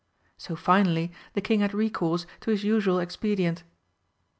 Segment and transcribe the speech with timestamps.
[0.35, 3.63] So finally the King had recourse to his usual expedient.